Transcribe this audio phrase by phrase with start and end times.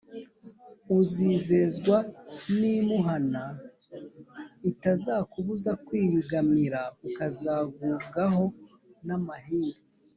[0.99, 1.97] uzizezwa
[2.59, 3.43] n’imuhana
[4.71, 8.45] Itazakubuza kwiyugamira Ukazagubwaho
[9.07, 9.81] n’amahindu